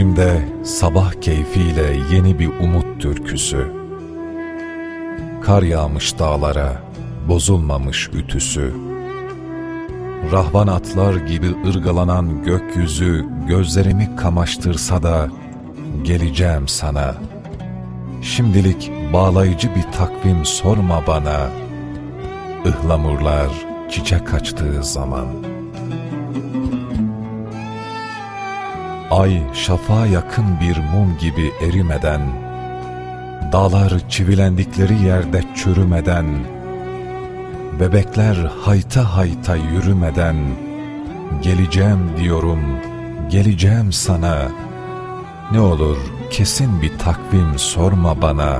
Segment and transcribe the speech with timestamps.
[0.00, 3.72] Dilimde sabah keyfiyle yeni bir umut türküsü.
[5.42, 6.82] Kar yağmış dağlara,
[7.28, 8.74] bozulmamış ütüsü.
[10.32, 15.28] Rahvan atlar gibi ırgalanan gökyüzü gözlerimi kamaştırsa da
[16.02, 17.14] geleceğim sana.
[18.22, 21.48] Şimdilik bağlayıcı bir takvim sorma bana.
[22.64, 23.48] Ihlamurlar
[23.90, 25.59] çiçek açtığı zaman.''
[29.10, 32.20] Ay şafağa yakın bir mum gibi erimeden,
[33.52, 36.26] Dağlar çivilendikleri yerde çürümeden,
[37.80, 40.36] Bebekler hayta hayta yürümeden,
[41.42, 42.60] Geleceğim diyorum,
[43.30, 44.48] geleceğim sana.
[45.52, 45.98] Ne olur
[46.30, 48.58] kesin bir takvim sorma bana,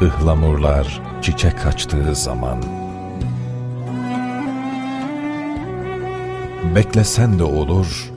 [0.00, 2.58] Ihlamurlar çiçek açtığı zaman.
[6.74, 8.10] Beklesen de olur,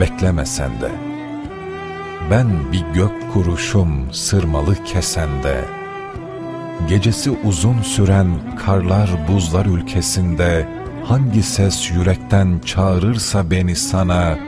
[0.00, 0.90] beklemesen de.
[2.30, 5.64] Ben bir gök kuruşum sırmalı kesende,
[6.88, 8.26] Gecesi uzun süren
[8.66, 10.68] karlar buzlar ülkesinde,
[11.04, 14.38] Hangi ses yürekten çağırırsa beni sana,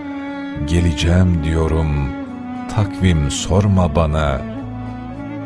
[0.66, 1.88] Geleceğim diyorum,
[2.74, 4.40] takvim sorma bana,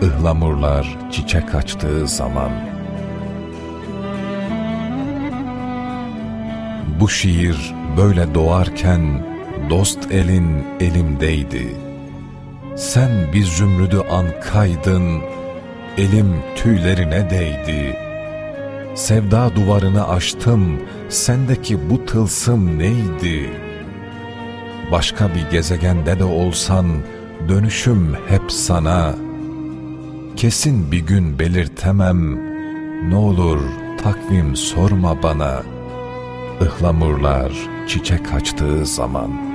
[0.03, 2.51] ıhlamurlar çiçek açtığı zaman.
[7.01, 9.32] Bu şiir böyle doğarken,
[9.71, 11.77] dost elin elimdeydi.
[12.77, 15.21] Sen bir zümrüdü ankaydın,
[15.97, 17.97] elim tüylerine değdi.
[18.95, 23.51] Sevda duvarını aştım, sendeki bu tılsım neydi?
[24.93, 26.87] Başka bir gezegende de olsan,
[27.49, 29.15] dönüşüm hep sana.
[30.37, 32.37] Kesin bir gün belirtemem,
[33.11, 33.61] ne olur
[34.03, 35.63] takvim sorma bana.
[36.61, 37.53] Ihlamurlar
[37.89, 39.52] çiçek açtığı zaman.''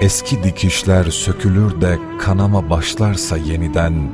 [0.00, 4.10] Eski dikişler sökülür de kanama başlarsa yeniden,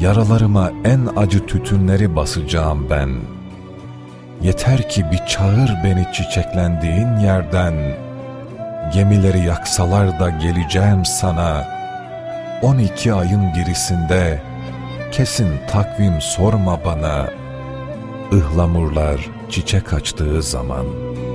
[0.00, 3.10] Yaralarıma en acı tütünleri basacağım ben.
[4.42, 7.74] Yeter ki bir çağır beni çiçeklendiğin yerden,
[8.94, 11.64] Gemileri yaksalar da geleceğim sana.
[12.62, 14.42] On iki ayın birisinde,
[15.12, 17.30] kesin takvim sorma bana.
[18.32, 21.25] Ihlamurlar çiçek açtığı zaman.''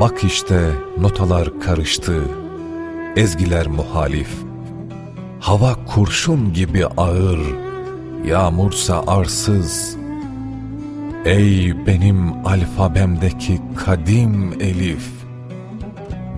[0.00, 0.60] Bak işte
[1.00, 2.22] notalar karıştı,
[3.16, 4.30] ezgiler muhalif.
[5.40, 7.40] Hava kurşun gibi ağır,
[8.24, 9.96] yağmursa arsız.
[11.24, 15.08] Ey benim alfabemdeki kadim elif!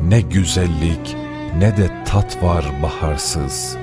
[0.02, 1.16] Ne güzellik
[1.58, 3.76] ne de tat var baharsız.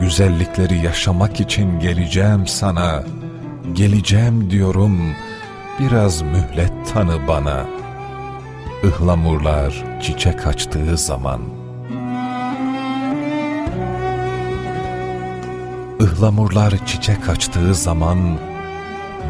[0.00, 3.04] Güzellikleri yaşamak için geleceğim sana.
[3.72, 4.98] Geleceğim diyorum,
[5.80, 7.81] biraz mühlet tanı bana.''
[8.84, 11.40] Ihlamurlar çiçek açtığı zaman
[16.00, 18.18] Ihlamurlar çiçek açtığı zaman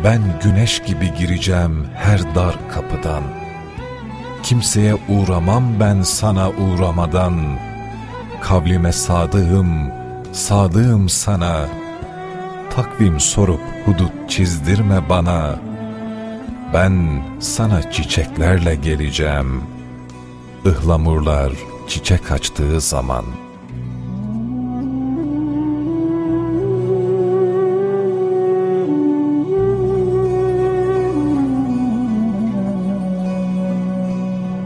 [0.05, 3.23] ben güneş gibi gireceğim her dar kapıdan.
[4.43, 7.35] Kimseye uğramam ben sana uğramadan.
[8.41, 9.91] Kavlime sadığım,
[10.33, 11.69] sadığım sana.
[12.71, 15.72] Takvim sorup hudut çizdirme bana.''
[16.75, 19.63] Ben sana çiçeklerle geleceğim.
[20.65, 21.53] Ihlamurlar
[21.89, 23.25] çiçek açtığı zaman.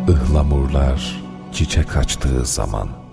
[0.08, 1.22] Ihlamurlar
[1.52, 3.05] çiçek açtığı zaman.